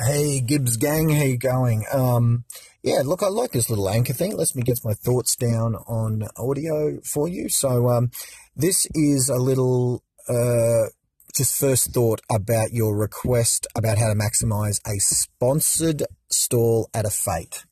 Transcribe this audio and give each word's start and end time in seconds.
Hey 0.00 0.40
Gibbs 0.40 0.78
gang, 0.78 1.10
how 1.10 1.22
you 1.22 1.36
going? 1.36 1.84
Um, 1.92 2.44
yeah, 2.82 3.02
look, 3.04 3.22
I 3.22 3.28
like 3.28 3.52
this 3.52 3.68
little 3.68 3.90
anchor 3.90 4.14
thing. 4.14 4.32
It 4.32 4.38
lets 4.38 4.56
me 4.56 4.62
get 4.62 4.80
my 4.84 4.94
thoughts 4.94 5.36
down 5.36 5.74
on 5.74 6.28
audio 6.38 6.98
for 7.04 7.28
you. 7.28 7.50
So, 7.50 7.90
um, 7.90 8.10
this 8.56 8.86
is 8.94 9.28
a 9.28 9.36
little, 9.36 10.02
uh, 10.28 10.88
just 11.36 11.60
first 11.60 11.92
thought 11.92 12.22
about 12.30 12.72
your 12.72 12.96
request 12.96 13.66
about 13.76 13.98
how 13.98 14.08
to 14.08 14.14
maximize 14.14 14.80
a 14.86 14.98
sponsored 14.98 16.04
stall 16.30 16.88
at 16.94 17.04
a 17.04 17.10
fete. 17.10 17.64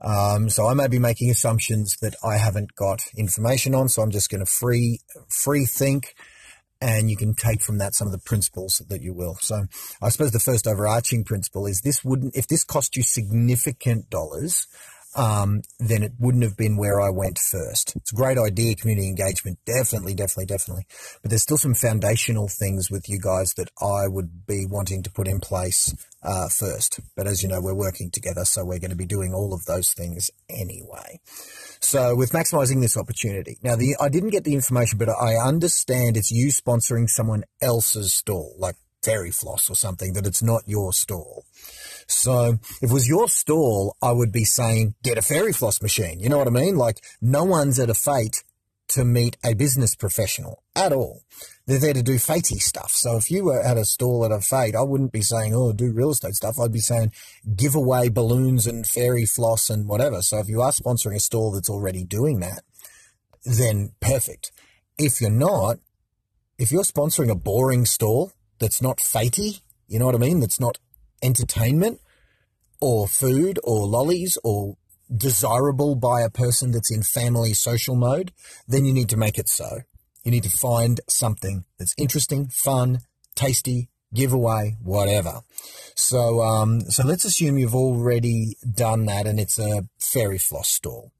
Um, 0.00 0.48
so 0.48 0.66
I 0.66 0.72
may 0.72 0.88
be 0.88 0.98
making 0.98 1.30
assumptions 1.30 1.96
that 2.00 2.14
I 2.24 2.38
haven't 2.38 2.74
got 2.74 3.02
information 3.16 3.74
on, 3.74 3.90
so 3.90 4.00
I'm 4.00 4.10
just 4.10 4.30
going 4.30 4.44
to 4.44 4.50
free 4.50 5.00
free 5.28 5.66
think 5.66 6.14
and 6.80 7.10
you 7.10 7.16
can 7.16 7.34
take 7.34 7.62
from 7.62 7.78
that 7.78 7.94
some 7.94 8.08
of 8.08 8.12
the 8.12 8.18
principles 8.18 8.82
that 8.88 9.02
you 9.02 9.12
will. 9.12 9.36
So 9.40 9.66
I 10.00 10.08
suppose 10.08 10.30
the 10.32 10.40
first 10.40 10.66
overarching 10.66 11.24
principle 11.24 11.66
is 11.66 11.82
this 11.82 12.04
wouldn't, 12.04 12.36
if 12.36 12.46
this 12.46 12.64
cost 12.64 12.96
you 12.96 13.02
significant 13.02 14.08
dollars, 14.10 14.66
um, 15.16 15.62
then 15.78 16.02
it 16.02 16.12
wouldn't 16.18 16.44
have 16.44 16.56
been 16.56 16.76
where 16.76 17.00
I 17.00 17.10
went 17.10 17.38
first. 17.38 17.96
It's 17.96 18.12
a 18.12 18.16
great 18.16 18.38
idea, 18.38 18.76
community 18.76 19.08
engagement, 19.08 19.58
definitely, 19.66 20.14
definitely, 20.14 20.46
definitely. 20.46 20.86
But 21.22 21.30
there's 21.30 21.42
still 21.42 21.58
some 21.58 21.74
foundational 21.74 22.48
things 22.48 22.90
with 22.90 23.08
you 23.08 23.18
guys 23.18 23.54
that 23.54 23.70
I 23.80 24.06
would 24.06 24.46
be 24.46 24.66
wanting 24.66 25.02
to 25.02 25.10
put 25.10 25.26
in 25.26 25.40
place 25.40 25.94
uh, 26.22 26.48
first. 26.48 27.00
But 27.16 27.26
as 27.26 27.42
you 27.42 27.48
know, 27.48 27.60
we're 27.60 27.74
working 27.74 28.10
together, 28.10 28.44
so 28.44 28.64
we're 28.64 28.78
going 28.78 28.90
to 28.90 28.96
be 28.96 29.06
doing 29.06 29.34
all 29.34 29.52
of 29.52 29.64
those 29.64 29.92
things 29.92 30.30
anyway. 30.48 31.18
So 31.80 32.14
with 32.14 32.32
maximizing 32.32 32.80
this 32.80 32.96
opportunity. 32.96 33.58
Now, 33.62 33.74
the 33.74 33.96
I 34.00 34.08
didn't 34.08 34.30
get 34.30 34.44
the 34.44 34.54
information, 34.54 34.98
but 34.98 35.08
I 35.08 35.36
understand 35.36 36.16
it's 36.16 36.30
you 36.30 36.48
sponsoring 36.48 37.08
someone 37.08 37.44
else's 37.60 38.14
stall, 38.14 38.54
like 38.58 38.76
Fairy 39.02 39.30
Floss 39.30 39.70
or 39.70 39.74
something, 39.74 40.12
that 40.12 40.26
it's 40.26 40.42
not 40.42 40.62
your 40.66 40.92
stall. 40.92 41.44
So 42.10 42.58
if 42.82 42.90
it 42.90 42.92
was 42.92 43.08
your 43.08 43.28
stall, 43.28 43.96
I 44.02 44.12
would 44.12 44.32
be 44.32 44.44
saying, 44.44 44.94
get 45.02 45.18
a 45.18 45.22
Fairy 45.22 45.52
Floss 45.52 45.80
machine. 45.80 46.20
You 46.20 46.28
know 46.28 46.38
what 46.38 46.48
I 46.48 46.50
mean? 46.50 46.76
Like 46.76 47.00
no 47.20 47.44
one's 47.44 47.78
at 47.78 47.90
a 47.90 47.94
fete 47.94 48.42
to 48.88 49.04
meet 49.04 49.36
a 49.44 49.54
business 49.54 49.94
professional 49.94 50.62
at 50.74 50.92
all. 50.92 51.22
They're 51.66 51.78
there 51.78 51.94
to 51.94 52.02
do 52.02 52.16
fatey 52.16 52.58
stuff. 52.58 52.90
So 52.90 53.16
if 53.16 53.30
you 53.30 53.44
were 53.44 53.62
at 53.62 53.78
a 53.78 53.84
stall 53.84 54.24
at 54.24 54.32
a 54.32 54.40
fete, 54.40 54.74
I 54.74 54.82
wouldn't 54.82 55.12
be 55.12 55.22
saying, 55.22 55.54
oh, 55.54 55.72
do 55.72 55.92
real 55.92 56.10
estate 56.10 56.34
stuff. 56.34 56.58
I'd 56.58 56.72
be 56.72 56.80
saying, 56.80 57.12
give 57.54 57.76
away 57.76 58.08
balloons 58.08 58.66
and 58.66 58.84
fairy 58.84 59.26
floss 59.26 59.70
and 59.70 59.86
whatever. 59.86 60.22
So 60.22 60.38
if 60.38 60.48
you 60.48 60.60
are 60.60 60.72
sponsoring 60.72 61.14
a 61.14 61.20
stall 61.20 61.52
that's 61.52 61.70
already 61.70 62.02
doing 62.02 62.40
that, 62.40 62.64
then 63.44 63.92
perfect. 64.00 64.50
If 64.98 65.20
you're 65.20 65.30
not, 65.30 65.78
if 66.58 66.72
you're 66.72 66.82
sponsoring 66.82 67.30
a 67.30 67.36
boring 67.36 67.86
stall 67.86 68.32
that's 68.58 68.82
not 68.82 68.98
fatey, 68.98 69.60
you 69.86 70.00
know 70.00 70.06
what 70.06 70.16
I 70.16 70.18
mean? 70.18 70.40
That's 70.40 70.60
not 70.60 70.78
entertainment 71.22 72.00
or 72.80 73.06
food 73.06 73.58
or 73.62 73.86
lollies 73.86 74.38
or 74.42 74.76
desirable 75.14 75.94
by 75.94 76.22
a 76.22 76.30
person 76.30 76.70
that's 76.70 76.90
in 76.90 77.02
family 77.02 77.52
social 77.52 77.94
mode, 77.94 78.32
then 78.66 78.84
you 78.84 78.92
need 78.92 79.08
to 79.08 79.16
make 79.16 79.38
it 79.38 79.48
so. 79.48 79.80
You 80.24 80.30
need 80.30 80.44
to 80.44 80.50
find 80.50 81.00
something 81.08 81.64
that's 81.78 81.94
interesting, 81.98 82.48
fun, 82.48 83.00
tasty, 83.34 83.89
giveaway, 84.14 84.76
whatever. 84.82 85.40
So, 85.96 86.40
um, 86.40 86.80
so 86.82 87.06
let's 87.06 87.24
assume 87.24 87.58
you've 87.58 87.74
already 87.74 88.56
done 88.68 89.06
that 89.06 89.26
and 89.26 89.38
it's 89.38 89.58
a 89.58 89.86
fairy 89.98 90.38
floss 90.38 90.68
stall. 90.68 91.12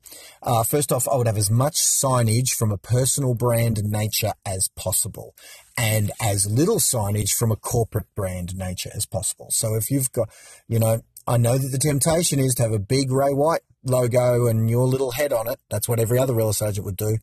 Uh, 0.43 0.65
first 0.65 0.91
off, 0.91 1.07
I 1.07 1.17
would 1.17 1.27
have 1.27 1.37
as 1.37 1.51
much 1.51 1.75
signage 1.75 2.51
from 2.51 2.73
a 2.73 2.79
personal 2.79 3.35
brand 3.35 3.85
nature 3.85 4.33
as 4.45 4.69
possible 4.75 5.35
and 5.77 6.11
as 6.21 6.51
little 6.51 6.79
signage 6.79 7.33
from 7.33 7.53
a 7.53 7.57
corporate 7.57 8.13
brand 8.17 8.57
nature 8.57 8.91
as 8.95 9.07
possible. 9.07 9.49
So 9.51 9.75
if 9.75 9.91
you've 9.91 10.11
got, 10.13 10.31
you 10.67 10.79
know, 10.79 11.03
I 11.27 11.37
know 11.37 11.59
that 11.59 11.69
the 11.69 11.79
temptation 11.79 12.39
is 12.41 12.55
to 12.57 12.63
have 12.63 12.73
a 12.73 12.79
big 12.79 13.13
Ray 13.13 13.33
White 13.33 13.61
logo 13.85 14.47
and 14.47 14.69
your 14.69 14.87
little 14.87 15.13
head 15.13 15.33
on 15.33 15.47
it. 15.47 15.61
That's 15.71 15.89
what 15.89 16.01
every 16.01 16.19
other 16.19 16.35
real 16.35 16.51
estate 16.51 16.71
agent 16.71 16.87
would 16.87 16.97
do. 16.97 17.19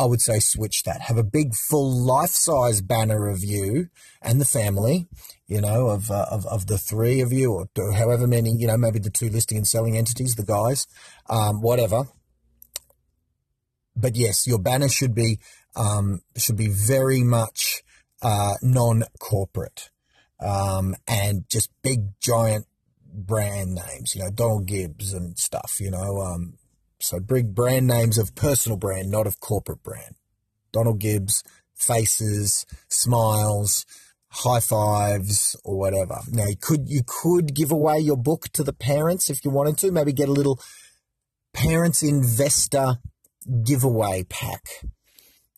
I 0.00 0.06
would 0.06 0.22
say 0.22 0.38
switch 0.38 0.84
that. 0.84 1.02
Have 1.02 1.18
a 1.18 1.22
big 1.22 1.54
full 1.54 1.90
life 1.90 2.30
size 2.30 2.80
banner 2.80 3.28
of 3.28 3.44
you 3.44 3.90
and 4.22 4.40
the 4.40 4.46
family, 4.46 5.08
you 5.46 5.60
know, 5.60 5.88
of, 5.88 6.10
uh, 6.10 6.24
of, 6.30 6.46
of 6.46 6.68
the 6.68 6.78
three 6.78 7.20
of 7.20 7.34
you 7.34 7.52
or 7.52 7.92
however 7.92 8.26
many, 8.26 8.50
you 8.50 8.66
know, 8.66 8.78
maybe 8.78 8.98
the 8.98 9.10
two 9.10 9.28
listing 9.28 9.58
and 9.58 9.66
selling 9.66 9.98
entities, 9.98 10.36
the 10.36 10.42
guys, 10.42 10.86
um, 11.28 11.60
whatever. 11.60 12.04
But 13.94 14.16
yes, 14.16 14.46
your 14.46 14.58
banner 14.58 14.88
should 14.88 15.14
be, 15.14 15.38
um, 15.76 16.22
should 16.34 16.56
be 16.56 16.68
very 16.68 17.22
much, 17.22 17.82
uh, 18.22 18.54
non 18.62 19.04
corporate, 19.18 19.90
um, 20.40 20.96
and 21.06 21.44
just 21.50 21.68
big 21.82 22.18
giant 22.22 22.64
brand 23.12 23.74
names, 23.74 24.14
you 24.14 24.22
know, 24.22 24.30
Donald 24.30 24.66
Gibbs 24.66 25.12
and 25.12 25.38
stuff, 25.38 25.76
you 25.78 25.90
know, 25.90 26.22
um, 26.22 26.54
so 27.00 27.18
big 27.18 27.54
brand 27.54 27.86
names 27.86 28.18
of 28.18 28.34
personal 28.34 28.76
brand, 28.76 29.10
not 29.10 29.26
of 29.26 29.40
corporate 29.40 29.82
brand. 29.82 30.14
Donald 30.72 31.00
Gibbs, 31.00 31.42
faces, 31.74 32.66
smiles, 32.88 33.86
high 34.28 34.60
fives, 34.60 35.56
or 35.64 35.78
whatever. 35.78 36.20
Now 36.30 36.46
you 36.46 36.56
could 36.60 36.88
you 36.88 37.02
could 37.04 37.54
give 37.54 37.72
away 37.72 37.98
your 37.98 38.16
book 38.16 38.48
to 38.52 38.62
the 38.62 38.72
parents 38.72 39.30
if 39.30 39.44
you 39.44 39.50
wanted 39.50 39.78
to. 39.78 39.90
Maybe 39.90 40.12
get 40.12 40.28
a 40.28 40.32
little 40.32 40.60
parents 41.52 42.02
investor 42.02 42.98
giveaway 43.64 44.24
pack, 44.24 44.68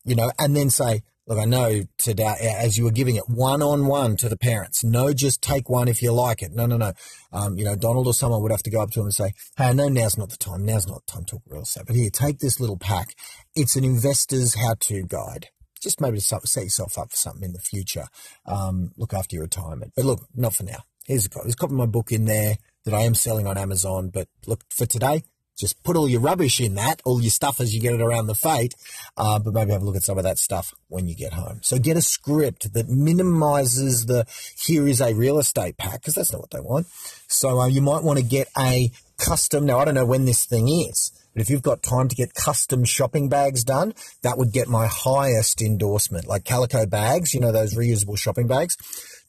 you 0.04 0.14
know, 0.14 0.30
and 0.38 0.56
then 0.56 0.70
say, 0.70 1.02
Look, 1.32 1.40
I 1.40 1.46
know 1.46 1.84
today, 1.96 2.56
as 2.58 2.76
you 2.76 2.84
were 2.84 2.90
giving 2.90 3.16
it 3.16 3.26
one 3.26 3.62
on 3.62 3.86
one 3.86 4.18
to 4.18 4.28
the 4.28 4.36
parents, 4.36 4.84
no, 4.84 5.14
just 5.14 5.40
take 5.40 5.66
one 5.66 5.88
if 5.88 6.02
you 6.02 6.12
like 6.12 6.42
it. 6.42 6.52
No, 6.52 6.66
no, 6.66 6.76
no. 6.76 6.92
Um, 7.32 7.56
you 7.56 7.64
know, 7.64 7.74
Donald 7.74 8.06
or 8.06 8.12
someone 8.12 8.42
would 8.42 8.50
have 8.50 8.62
to 8.64 8.70
go 8.70 8.82
up 8.82 8.90
to 8.90 9.00
him 9.00 9.06
and 9.06 9.14
say, 9.14 9.32
Hey, 9.56 9.72
no, 9.72 9.88
now's 9.88 10.18
not 10.18 10.28
the 10.28 10.36
time. 10.36 10.66
Now's 10.66 10.86
not 10.86 11.06
the 11.06 11.12
time 11.12 11.24
to 11.24 11.36
talk 11.36 11.42
real 11.46 11.62
estate. 11.62 11.84
But 11.86 11.96
here, 11.96 12.10
take 12.10 12.40
this 12.40 12.60
little 12.60 12.76
pack. 12.76 13.14
It's 13.56 13.76
an 13.76 13.84
investor's 13.84 14.56
how 14.56 14.74
to 14.78 15.04
guide. 15.04 15.48
Just 15.82 16.02
maybe 16.02 16.18
to 16.18 16.22
set 16.22 16.64
yourself 16.64 16.98
up 16.98 17.12
for 17.12 17.16
something 17.16 17.44
in 17.44 17.54
the 17.54 17.60
future. 17.60 18.08
Um, 18.44 18.92
look 18.98 19.14
after 19.14 19.36
your 19.36 19.44
retirement. 19.44 19.92
But 19.96 20.04
look, 20.04 20.26
not 20.34 20.52
for 20.52 20.64
now. 20.64 20.82
Here's 21.06 21.24
a 21.24 21.30
copy. 21.30 21.44
There's 21.44 21.54
a 21.54 21.56
copy 21.56 21.72
of 21.72 21.78
my 21.78 21.86
book 21.86 22.12
in 22.12 22.26
there 22.26 22.58
that 22.84 22.92
I 22.92 23.04
am 23.04 23.14
selling 23.14 23.46
on 23.46 23.56
Amazon. 23.56 24.10
But 24.10 24.28
look, 24.46 24.64
for 24.68 24.84
today, 24.84 25.22
just 25.58 25.82
put 25.82 25.96
all 25.96 26.08
your 26.08 26.20
rubbish 26.20 26.60
in 26.60 26.74
that, 26.74 27.00
all 27.04 27.20
your 27.20 27.30
stuff 27.30 27.60
as 27.60 27.74
you 27.74 27.80
get 27.80 27.94
it 27.94 28.00
around 28.00 28.26
the 28.26 28.34
fete, 28.34 28.74
uh, 29.16 29.38
but 29.38 29.54
maybe 29.54 29.72
have 29.72 29.82
a 29.82 29.84
look 29.84 29.96
at 29.96 30.02
some 30.02 30.18
of 30.18 30.24
that 30.24 30.38
stuff 30.38 30.74
when 30.88 31.06
you 31.06 31.14
get 31.14 31.34
home. 31.34 31.60
So 31.62 31.78
get 31.78 31.96
a 31.96 32.02
script 32.02 32.72
that 32.72 32.88
minimizes 32.88 34.06
the 34.06 34.26
here 34.58 34.86
is 34.88 35.00
a 35.00 35.14
real 35.14 35.38
estate 35.38 35.76
pack 35.76 36.00
because 36.00 36.14
that's 36.14 36.32
not 36.32 36.40
what 36.40 36.50
they 36.50 36.60
want. 36.60 36.86
So 37.28 37.60
uh, 37.60 37.66
you 37.66 37.82
might 37.82 38.02
want 38.02 38.18
to 38.18 38.24
get 38.24 38.48
a 38.58 38.90
custom. 39.18 39.66
Now 39.66 39.78
I 39.78 39.84
don't 39.84 39.94
know 39.94 40.06
when 40.06 40.24
this 40.24 40.46
thing 40.46 40.68
is, 40.68 41.12
but 41.32 41.42
if 41.42 41.50
you've 41.50 41.62
got 41.62 41.82
time 41.82 42.08
to 42.08 42.16
get 42.16 42.34
custom 42.34 42.84
shopping 42.84 43.28
bags 43.28 43.64
done, 43.64 43.94
that 44.22 44.38
would 44.38 44.52
get 44.52 44.68
my 44.68 44.86
highest 44.86 45.62
endorsement, 45.62 46.26
like 46.26 46.44
calico 46.44 46.86
bags, 46.86 47.34
you 47.34 47.40
know, 47.40 47.52
those 47.52 47.74
reusable 47.74 48.18
shopping 48.18 48.46
bags 48.46 48.76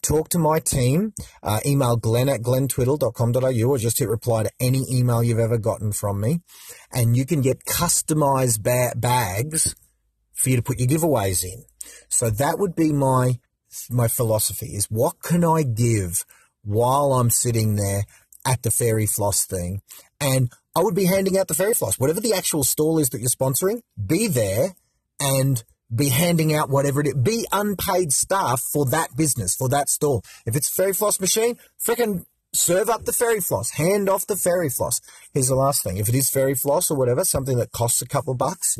talk 0.03 0.29
to 0.29 0.37
my 0.37 0.59
team, 0.59 1.13
uh, 1.41 1.59
email 1.65 1.95
glenn 1.95 2.29
at 2.29 2.41
glenntwiddle.com.au 2.41 3.69
or 3.69 3.77
just 3.77 3.97
hit 3.97 4.09
reply 4.09 4.43
to 4.43 4.51
any 4.59 4.83
email 4.91 5.23
you've 5.23 5.39
ever 5.39 5.57
gotten 5.57 5.91
from 5.91 6.19
me. 6.19 6.41
And 6.91 7.17
you 7.17 7.25
can 7.25 7.41
get 7.41 7.65
customized 7.65 8.61
ba- 8.61 8.93
bags 8.95 9.73
for 10.33 10.49
you 10.49 10.57
to 10.57 10.61
put 10.61 10.79
your 10.79 10.87
giveaways 10.87 11.43
in. 11.43 11.63
So 12.09 12.29
that 12.29 12.59
would 12.59 12.75
be 12.75 12.91
my, 12.91 13.39
my 13.89 14.07
philosophy 14.07 14.67
is 14.67 14.85
what 14.85 15.21
can 15.23 15.43
I 15.43 15.63
give 15.63 16.25
while 16.63 17.13
I'm 17.13 17.29
sitting 17.29 17.75
there 17.75 18.03
at 18.45 18.61
the 18.61 18.71
fairy 18.71 19.07
floss 19.07 19.45
thing? 19.45 19.81
And 20.19 20.51
I 20.75 20.81
would 20.81 20.95
be 20.95 21.05
handing 21.05 21.37
out 21.37 21.47
the 21.47 21.53
fairy 21.53 21.73
floss. 21.73 21.99
Whatever 21.99 22.19
the 22.19 22.33
actual 22.33 22.63
stall 22.63 22.99
is 22.99 23.09
that 23.09 23.21
you're 23.21 23.29
sponsoring, 23.29 23.81
be 24.03 24.27
there 24.27 24.75
and 25.19 25.63
be 25.93 26.09
handing 26.09 26.53
out 26.53 26.69
whatever 26.69 27.01
it 27.01 27.07
is. 27.07 27.13
Be 27.13 27.45
unpaid 27.51 28.11
staff 28.11 28.61
for 28.61 28.85
that 28.87 29.15
business, 29.15 29.55
for 29.55 29.69
that 29.69 29.89
stall. 29.89 30.23
If 30.45 30.55
it's 30.55 30.69
a 30.69 30.73
fairy 30.73 30.93
floss 30.93 31.19
machine, 31.19 31.57
freaking 31.85 32.25
serve 32.53 32.89
up 32.89 33.05
the 33.05 33.13
fairy 33.13 33.39
floss, 33.39 33.71
hand 33.71 34.09
off 34.09 34.25
the 34.25 34.35
fairy 34.35 34.69
floss. 34.69 34.99
Here's 35.33 35.47
the 35.47 35.55
last 35.55 35.83
thing. 35.83 35.97
If 35.97 36.09
it 36.09 36.15
is 36.15 36.29
fairy 36.29 36.55
floss 36.55 36.89
or 36.89 36.97
whatever, 36.97 37.23
something 37.23 37.57
that 37.57 37.71
costs 37.71 38.01
a 38.01 38.07
couple 38.07 38.33
bucks, 38.33 38.77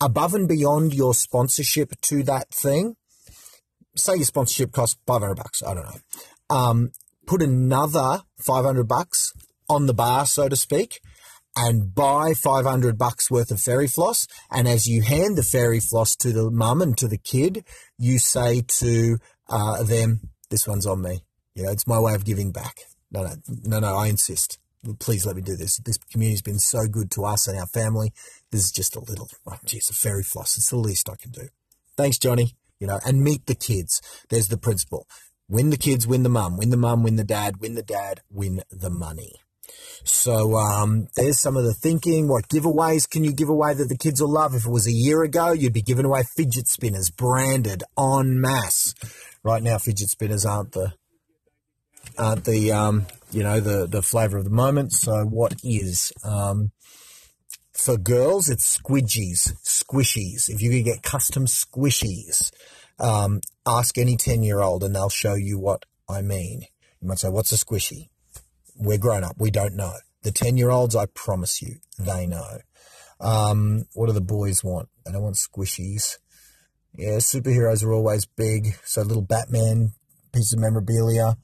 above 0.00 0.34
and 0.34 0.48
beyond 0.48 0.94
your 0.94 1.14
sponsorship 1.14 2.00
to 2.02 2.22
that 2.24 2.50
thing, 2.50 2.96
say 3.96 4.16
your 4.16 4.24
sponsorship 4.24 4.72
costs 4.72 4.98
500 5.06 5.34
bucks, 5.34 5.62
I 5.62 5.74
don't 5.74 5.84
know. 5.84 6.56
Um, 6.56 6.92
put 7.26 7.42
another 7.42 8.22
500 8.38 8.84
bucks 8.84 9.32
on 9.68 9.86
the 9.86 9.94
bar, 9.94 10.24
so 10.24 10.48
to 10.48 10.56
speak, 10.56 11.00
and 11.58 11.94
buy 11.94 12.34
500 12.34 12.96
bucks 12.96 13.30
worth 13.30 13.50
of 13.50 13.60
fairy 13.60 13.88
floss. 13.88 14.26
And 14.50 14.68
as 14.68 14.86
you 14.86 15.02
hand 15.02 15.36
the 15.36 15.42
fairy 15.42 15.80
floss 15.80 16.14
to 16.16 16.32
the 16.32 16.50
mum 16.50 16.80
and 16.80 16.96
to 16.98 17.08
the 17.08 17.18
kid, 17.18 17.64
you 17.98 18.18
say 18.18 18.62
to 18.78 19.18
uh, 19.48 19.82
them, 19.82 20.30
this 20.50 20.66
one's 20.66 20.86
on 20.86 21.02
me. 21.02 21.22
You 21.54 21.64
know, 21.64 21.70
it's 21.70 21.86
my 21.86 21.98
way 21.98 22.14
of 22.14 22.24
giving 22.24 22.52
back. 22.52 22.76
No, 23.10 23.22
no, 23.22 23.34
no, 23.64 23.80
no, 23.80 23.96
I 23.96 24.06
insist. 24.06 24.58
Please 25.00 25.26
let 25.26 25.34
me 25.34 25.42
do 25.42 25.56
this. 25.56 25.78
This 25.78 25.98
community's 25.98 26.42
been 26.42 26.60
so 26.60 26.86
good 26.86 27.10
to 27.12 27.24
us 27.24 27.48
and 27.48 27.58
our 27.58 27.66
family. 27.66 28.12
This 28.52 28.64
is 28.64 28.70
just 28.70 28.94
a 28.94 29.00
little, 29.00 29.28
oh, 29.46 29.58
geez, 29.64 29.90
a 29.90 29.94
fairy 29.94 30.22
floss. 30.22 30.56
It's 30.56 30.70
the 30.70 30.76
least 30.76 31.10
I 31.10 31.16
can 31.20 31.32
do. 31.32 31.48
Thanks, 31.96 32.18
Johnny. 32.18 32.54
You 32.78 32.86
know, 32.86 33.00
and 33.04 33.24
meet 33.24 33.46
the 33.46 33.56
kids. 33.56 34.00
There's 34.28 34.48
the 34.48 34.56
principle 34.56 35.08
Win 35.50 35.70
the 35.70 35.78
kids, 35.78 36.06
win 36.06 36.24
the 36.24 36.28
mum, 36.28 36.58
win 36.58 36.68
the 36.68 36.76
mum, 36.76 37.02
win 37.02 37.16
the 37.16 37.24
dad, 37.24 37.56
win 37.58 37.74
the 37.74 37.82
dad, 37.82 38.20
win 38.30 38.62
the 38.70 38.90
money. 38.90 39.32
So 40.04 40.56
um, 40.56 41.08
there's 41.16 41.40
some 41.40 41.56
of 41.56 41.64
the 41.64 41.74
thinking. 41.74 42.28
What 42.28 42.48
giveaways 42.48 43.08
can 43.08 43.24
you 43.24 43.32
give 43.32 43.48
away 43.48 43.74
that 43.74 43.88
the 43.88 43.96
kids 43.96 44.20
will 44.20 44.32
love? 44.32 44.54
If 44.54 44.66
it 44.66 44.70
was 44.70 44.86
a 44.86 44.92
year 44.92 45.22
ago, 45.22 45.52
you'd 45.52 45.72
be 45.72 45.82
giving 45.82 46.04
away 46.04 46.22
fidget 46.36 46.68
spinners 46.68 47.10
branded 47.10 47.82
en 47.98 48.40
masse. 48.40 48.94
Right 49.42 49.62
now, 49.62 49.78
fidget 49.78 50.08
spinners 50.08 50.46
aren't 50.46 50.72
the 50.72 50.94
aren't 52.16 52.44
the 52.44 52.72
um, 52.72 53.06
you 53.30 53.42
know 53.42 53.60
the 53.60 53.86
the 53.86 54.02
flavour 54.02 54.38
of 54.38 54.44
the 54.44 54.50
moment. 54.50 54.92
So 54.92 55.24
what 55.24 55.54
is? 55.62 56.12
Um, 56.24 56.72
for 57.78 57.96
girls, 57.96 58.48
it's 58.48 58.78
squidgies, 58.78 59.54
squishies. 59.62 60.48
If 60.48 60.60
you 60.60 60.70
could 60.70 60.84
get 60.84 61.02
custom 61.04 61.46
squishies, 61.46 62.50
um, 62.98 63.40
ask 63.64 63.96
any 63.96 64.16
10 64.16 64.42
year 64.42 64.60
old 64.60 64.82
and 64.82 64.94
they'll 64.94 65.08
show 65.08 65.34
you 65.34 65.58
what 65.58 65.84
I 66.08 66.22
mean. 66.22 66.62
You 67.00 67.08
might 67.08 67.20
say, 67.20 67.28
What's 67.28 67.52
a 67.52 67.56
squishy? 67.56 68.08
We're 68.78 68.98
grown 68.98 69.24
up. 69.24 69.36
We 69.38 69.50
don't 69.50 69.74
know. 69.74 69.94
The 70.22 70.32
10 70.32 70.56
year 70.56 70.70
olds, 70.70 70.96
I 70.96 71.06
promise 71.06 71.60
you, 71.60 71.76
they 71.98 72.26
know. 72.26 72.58
Um, 73.20 73.84
what 73.94 74.06
do 74.06 74.12
the 74.12 74.20
boys 74.20 74.62
want? 74.62 74.88
They 75.04 75.12
don't 75.12 75.22
want 75.22 75.36
squishies. 75.36 76.18
Yeah, 76.94 77.16
superheroes 77.16 77.84
are 77.84 77.92
always 77.92 78.26
big. 78.26 78.74
So 78.84 79.02
little 79.02 79.22
Batman 79.22 79.92
piece 80.32 80.52
of 80.52 80.58
memorabilia 80.58 81.36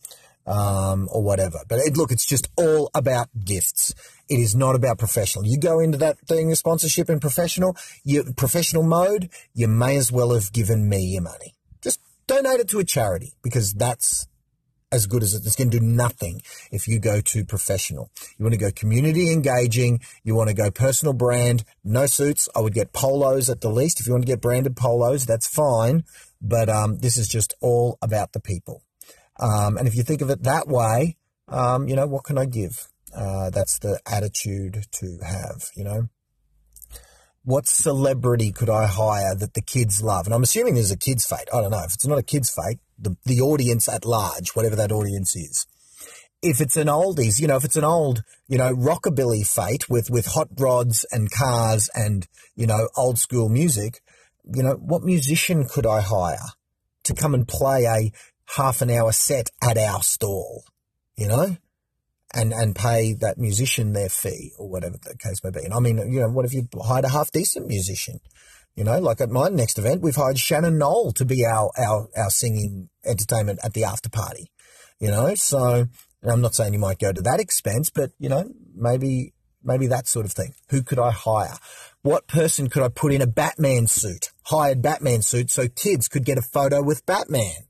um, 0.46 1.08
or 1.10 1.22
whatever. 1.22 1.60
But 1.68 1.80
it, 1.80 1.96
look, 1.96 2.12
it's 2.12 2.26
just 2.26 2.48
all 2.56 2.90
about 2.94 3.28
gifts. 3.44 3.94
It 4.28 4.38
is 4.38 4.54
not 4.54 4.74
about 4.74 4.98
professional. 4.98 5.46
You 5.46 5.58
go 5.58 5.80
into 5.80 5.98
that 5.98 6.18
thing, 6.20 6.54
sponsorship 6.54 7.08
and 7.08 7.20
professional, 7.20 7.76
you 8.04 8.24
professional 8.36 8.82
mode, 8.82 9.30
you 9.52 9.68
may 9.68 9.96
as 9.96 10.10
well 10.10 10.32
have 10.32 10.52
given 10.52 10.88
me 10.88 10.98
your 11.00 11.22
money. 11.22 11.54
Just 11.82 12.00
donate 12.26 12.60
it 12.60 12.68
to 12.68 12.78
a 12.78 12.84
charity 12.84 13.34
because 13.42 13.72
that's 13.74 14.26
as 14.94 15.06
good 15.06 15.22
as 15.22 15.34
it. 15.34 15.44
It's 15.44 15.56
going 15.56 15.70
to 15.70 15.78
do 15.78 15.84
nothing 15.84 16.40
if 16.70 16.88
you 16.88 16.98
go 16.98 17.20
to 17.20 17.44
professional. 17.44 18.10
You 18.38 18.44
want 18.44 18.54
to 18.54 18.60
go 18.60 18.70
community 18.70 19.32
engaging. 19.32 20.00
You 20.22 20.34
want 20.34 20.48
to 20.48 20.54
go 20.54 20.70
personal 20.70 21.12
brand. 21.12 21.64
No 21.82 22.06
suits. 22.06 22.48
I 22.54 22.60
would 22.60 22.74
get 22.74 22.92
polos 22.92 23.50
at 23.50 23.60
the 23.60 23.70
least. 23.70 24.00
If 24.00 24.06
you 24.06 24.12
want 24.12 24.24
to 24.24 24.32
get 24.32 24.40
branded 24.40 24.76
polos, 24.76 25.26
that's 25.26 25.48
fine. 25.48 26.04
But 26.40 26.68
um, 26.68 26.98
this 26.98 27.16
is 27.16 27.28
just 27.28 27.54
all 27.60 27.98
about 28.00 28.32
the 28.32 28.40
people. 28.40 28.82
Um, 29.40 29.76
and 29.76 29.88
if 29.88 29.96
you 29.96 30.02
think 30.02 30.20
of 30.20 30.30
it 30.30 30.44
that 30.44 30.68
way, 30.68 31.16
um, 31.48 31.88
you 31.88 31.96
know, 31.96 32.06
what 32.06 32.24
can 32.24 32.38
I 32.38 32.46
give? 32.46 32.88
Uh, 33.14 33.50
that's 33.50 33.78
the 33.78 34.00
attitude 34.06 34.86
to 34.92 35.18
have, 35.24 35.70
you 35.76 35.84
know. 35.84 36.08
What 37.44 37.68
celebrity 37.68 38.52
could 38.52 38.70
I 38.70 38.86
hire 38.86 39.34
that 39.34 39.52
the 39.52 39.60
kids 39.60 40.02
love? 40.02 40.26
And 40.26 40.34
I'm 40.34 40.42
assuming 40.42 40.74
there's 40.74 40.90
a 40.90 40.96
kids' 40.96 41.26
fete. 41.26 41.48
I 41.52 41.60
don't 41.60 41.70
know. 41.70 41.84
If 41.84 41.94
it's 41.94 42.06
not 42.06 42.18
a 42.18 42.22
kids' 42.22 42.50
fete, 42.50 42.80
the, 42.98 43.16
the 43.24 43.40
audience 43.40 43.88
at 43.88 44.06
large, 44.06 44.50
whatever 44.54 44.76
that 44.76 44.92
audience 44.92 45.36
is. 45.36 45.66
If 46.40 46.60
it's 46.60 46.76
an 46.76 46.88
oldies, 46.88 47.40
you 47.40 47.46
know, 47.46 47.56
if 47.56 47.64
it's 47.64 47.76
an 47.76 47.84
old, 47.84 48.22
you 48.48 48.58
know, 48.58 48.74
rockabilly 48.74 49.46
fete 49.46 49.88
with, 49.90 50.10
with 50.10 50.26
hot 50.26 50.48
rods 50.58 51.04
and 51.10 51.30
cars 51.30 51.90
and, 51.94 52.26
you 52.54 52.66
know, 52.66 52.88
old 52.96 53.18
school 53.18 53.48
music, 53.48 54.00
you 54.54 54.62
know, 54.62 54.74
what 54.74 55.02
musician 55.02 55.66
could 55.66 55.86
I 55.86 56.00
hire 56.00 56.52
to 57.04 57.14
come 57.14 57.34
and 57.34 57.46
play 57.46 57.84
a 57.84 58.12
half 58.56 58.82
an 58.82 58.90
hour 58.90 59.12
set 59.12 59.50
at 59.62 59.78
our 59.78 60.02
stall, 60.02 60.64
you 61.16 61.28
know, 61.28 61.56
and, 62.34 62.52
and 62.52 62.74
pay 62.74 63.14
that 63.14 63.38
musician 63.38 63.92
their 63.92 64.08
fee 64.08 64.52
or 64.58 64.68
whatever 64.68 64.96
the 65.02 65.16
case 65.16 65.42
may 65.44 65.50
be. 65.50 65.64
And 65.64 65.72
I 65.72 65.78
mean, 65.78 65.98
you 66.10 66.20
know, 66.20 66.28
what 66.28 66.44
if 66.44 66.52
you 66.52 66.68
hired 66.82 67.04
a 67.04 67.10
half 67.10 67.30
decent 67.30 67.66
musician? 67.66 68.18
You 68.74 68.82
know, 68.82 68.98
like 68.98 69.20
at 69.20 69.30
my 69.30 69.48
next 69.48 69.78
event, 69.78 70.02
we've 70.02 70.16
hired 70.16 70.38
Shannon 70.38 70.78
Noll 70.78 71.12
to 71.12 71.24
be 71.24 71.46
our, 71.46 71.70
our, 71.78 72.08
our 72.16 72.30
singing 72.30 72.88
entertainment 73.04 73.60
at 73.62 73.72
the 73.72 73.84
after 73.84 74.08
party, 74.08 74.50
you 74.98 75.08
know, 75.08 75.34
so 75.36 75.86
I'm 76.24 76.40
not 76.40 76.56
saying 76.56 76.72
you 76.72 76.80
might 76.80 76.98
go 76.98 77.12
to 77.12 77.22
that 77.22 77.38
expense, 77.38 77.90
but 77.90 78.10
you 78.18 78.28
know, 78.28 78.50
maybe, 78.74 79.32
maybe 79.62 79.86
that 79.86 80.08
sort 80.08 80.26
of 80.26 80.32
thing. 80.32 80.54
Who 80.70 80.82
could 80.82 80.98
I 80.98 81.12
hire? 81.12 81.56
What 82.02 82.26
person 82.26 82.68
could 82.68 82.82
I 82.82 82.88
put 82.88 83.12
in 83.12 83.22
a 83.22 83.26
Batman 83.28 83.86
suit, 83.86 84.30
hired 84.46 84.82
Batman 84.82 85.22
suit 85.22 85.50
so 85.50 85.68
kids 85.68 86.08
could 86.08 86.24
get 86.24 86.36
a 86.36 86.42
photo 86.42 86.82
with 86.82 87.06
Batman? 87.06 87.68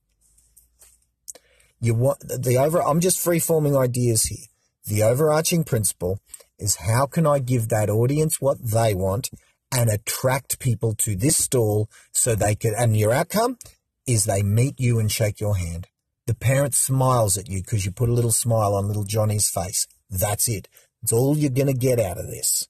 You 1.81 1.95
want 1.95 2.21
the 2.21 2.57
over. 2.57 2.83
I'm 2.83 3.01
just 3.01 3.21
free 3.21 3.39
forming 3.39 3.77
ideas 3.77 4.25
here. 4.25 4.47
The 4.87 5.03
overarching 5.03 5.65
principle 5.65 6.21
is 6.59 6.77
how 6.77 7.07
can 7.07 7.27
I 7.27 7.39
give 7.39 7.69
that 7.69 7.91
audience 7.91 8.41
what 8.41 8.59
they 8.63 8.95
want 8.95 9.31
and 9.73 9.91
attract 9.91 10.61
people 10.61 10.95
to 10.95 11.17
this 11.17 11.37
stall 11.37 11.89
so 12.13 12.35
they 12.35 12.55
can. 12.55 12.75
And 12.77 12.97
your 12.97 13.13
outcome 13.13 13.59
is 14.07 14.25
they 14.25 14.43
meet 14.43 14.79
you 14.79 14.99
and 14.99 15.11
shake 15.11 15.41
your 15.41 15.57
hand. 15.57 15.89
The 16.27 16.35
parent 16.35 16.75
smiles 16.75 17.37
at 17.37 17.49
you 17.49 17.61
because 17.61 17.85
you 17.85 17.93
put 17.93 18.09
a 18.09 18.13
little 18.13 18.31
smile 18.31 18.75
on 18.75 18.87
little 18.87 19.05
Johnny's 19.05 19.51
face. 19.51 19.87
That's 20.09 20.49
it. 20.49 20.69
It's 21.03 21.13
all 21.13 21.37
you're 21.37 21.51
going 21.51 21.67
to 21.67 21.75
get 21.75 21.99
out 21.99 22.19
of 22.19 22.27
this. 22.27 22.69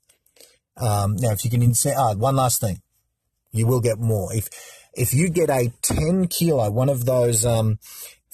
Um, 0.76 1.16
now, 1.16 1.30
if 1.30 1.44
you 1.44 1.50
can 1.50 1.62
insert, 1.62 1.94
ah, 1.96 2.14
one 2.14 2.34
last 2.34 2.60
thing, 2.60 2.80
you 3.52 3.66
will 3.66 3.80
get 3.80 3.98
more. 3.98 4.34
If 4.34 4.48
if 4.96 5.12
you 5.12 5.28
get 5.28 5.50
a 5.50 5.72
10 5.82 6.28
kilo, 6.28 6.70
one 6.70 6.88
of 6.88 7.04
those 7.04 7.44
um, 7.44 7.78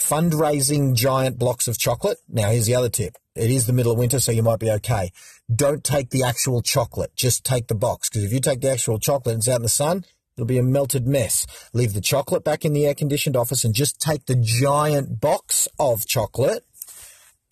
fundraising 0.00 0.94
giant 0.94 1.38
blocks 1.38 1.69
of 1.69 1.79
chocolate. 1.79 2.19
Now, 2.29 2.50
here's 2.50 2.67
the 2.67 2.75
other 2.75 2.88
tip. 2.88 3.17
It 3.37 3.50
is 3.50 3.67
the 3.67 3.73
middle 3.73 3.93
of 3.93 3.99
winter, 3.99 4.19
so 4.19 4.32
you 4.32 4.43
might 4.43 4.58
be 4.58 4.70
okay. 4.70 5.12
Don't 5.55 5.85
take 5.85 6.11
the 6.11 6.25
actual 6.25 6.62
chocolate. 6.62 7.14
Just 7.14 7.44
take 7.44 7.69
the 7.69 7.75
box. 7.75 8.08
Because 8.08 8.25
if 8.25 8.32
you 8.32 8.41
take 8.41 8.61
the 8.61 8.70
actual 8.70 8.99
chocolate 8.99 9.35
and 9.35 9.41
it's 9.41 9.49
out 9.49 9.56
in 9.56 9.62
the 9.62 9.69
sun, 9.69 10.05
it'll 10.37 10.47
be 10.47 10.58
a 10.58 10.62
melted 10.62 11.06
mess. 11.06 11.47
Leave 11.73 11.93
the 11.93 12.00
chocolate 12.00 12.44
back 12.44 12.64
in 12.64 12.73
the 12.73 12.87
air 12.87 12.94
conditioned 12.94 13.37
office 13.37 13.64
and 13.64 13.75
just 13.75 14.00
take 14.00 14.26
the 14.26 14.35
giant 14.35 15.20
box 15.20 15.69
of 15.79 16.06
chocolate 16.06 16.64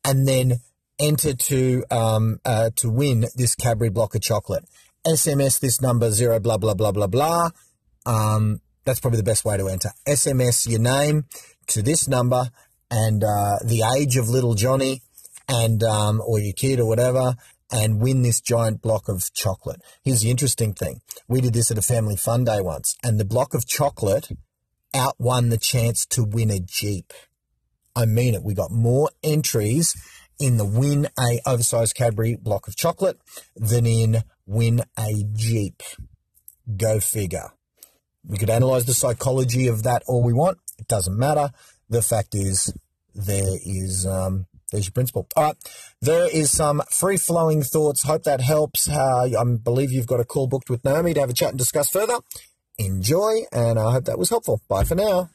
and 0.04 0.26
then 0.26 0.60
enter 0.98 1.34
to 1.34 1.84
um, 1.90 2.40
uh, 2.44 2.70
to 2.76 2.90
win 2.90 3.26
this 3.36 3.54
Cadbury 3.54 3.90
block 3.90 4.14
of 4.14 4.22
chocolate. 4.22 4.64
SMS 5.06 5.60
this 5.60 5.80
number 5.80 6.10
zero 6.10 6.40
blah 6.40 6.56
blah 6.56 6.74
blah 6.74 6.92
blah 6.92 7.06
blah. 7.06 7.50
Um, 8.04 8.60
that's 8.84 9.00
probably 9.00 9.18
the 9.18 9.24
best 9.24 9.44
way 9.44 9.56
to 9.56 9.68
enter. 9.68 9.90
SMS 10.06 10.68
your 10.68 10.80
name 10.80 11.26
to 11.68 11.82
this 11.82 12.08
number 12.08 12.50
and 12.90 13.22
uh, 13.22 13.58
the 13.64 13.84
age 13.96 14.16
of 14.16 14.28
little 14.28 14.54
Johnny 14.54 15.02
and 15.48 15.82
um, 15.82 16.20
or 16.26 16.38
your 16.38 16.52
kid 16.52 16.80
or 16.80 16.86
whatever 16.86 17.34
and 17.70 18.00
win 18.00 18.22
this 18.22 18.40
giant 18.40 18.80
block 18.80 19.08
of 19.08 19.32
chocolate. 19.34 19.80
Here's 20.02 20.22
the 20.22 20.30
interesting 20.30 20.72
thing. 20.72 21.00
We 21.26 21.40
did 21.40 21.54
this 21.54 21.70
at 21.70 21.78
a 21.78 21.82
family 21.82 22.16
fun 22.16 22.44
day 22.44 22.60
once 22.60 22.96
and 23.02 23.18
the 23.18 23.24
block 23.24 23.54
of 23.54 23.66
chocolate 23.66 24.30
outwon 24.94 25.50
the 25.50 25.58
chance 25.58 26.06
to 26.06 26.24
win 26.24 26.50
a 26.50 26.60
Jeep. 26.60 27.12
I 27.94 28.06
mean 28.06 28.34
it. 28.34 28.42
We 28.42 28.54
got 28.54 28.70
more 28.70 29.10
entries 29.22 29.94
in 30.38 30.56
the 30.56 30.64
win 30.64 31.08
a 31.18 31.40
oversized 31.44 31.94
Cadbury 31.94 32.36
block 32.36 32.68
of 32.68 32.76
chocolate 32.76 33.18
than 33.56 33.86
in 33.86 34.22
win 34.46 34.82
a 34.98 35.24
Jeep. 35.34 35.82
Go 36.76 37.00
figure. 37.00 37.50
We 38.26 38.38
could 38.38 38.50
analyze 38.50 38.84
the 38.84 38.94
psychology 38.94 39.66
of 39.68 39.82
that 39.82 40.02
all 40.06 40.22
we 40.22 40.32
want. 40.32 40.58
Doesn't 40.88 41.18
matter. 41.18 41.50
The 41.88 42.02
fact 42.02 42.34
is, 42.34 42.72
there 43.14 43.58
is 43.64 44.06
um, 44.06 44.46
there's 44.70 44.86
your 44.86 44.92
principle. 44.92 45.26
All 45.36 45.44
right, 45.44 45.56
there 46.00 46.28
is 46.34 46.50
some 46.50 46.82
free 46.90 47.16
flowing 47.16 47.62
thoughts. 47.62 48.02
Hope 48.02 48.24
that 48.24 48.40
helps. 48.40 48.88
Uh, 48.88 49.28
I 49.38 49.44
believe 49.62 49.92
you've 49.92 50.06
got 50.06 50.20
a 50.20 50.24
call 50.24 50.46
booked 50.46 50.70
with 50.70 50.84
Naomi 50.84 51.14
to 51.14 51.20
have 51.20 51.30
a 51.30 51.34
chat 51.34 51.50
and 51.50 51.58
discuss 51.58 51.90
further. 51.90 52.18
Enjoy, 52.78 53.40
and 53.50 53.78
I 53.78 53.92
hope 53.92 54.04
that 54.04 54.18
was 54.18 54.30
helpful. 54.30 54.60
Bye 54.68 54.84
for 54.84 54.94
now. 54.94 55.26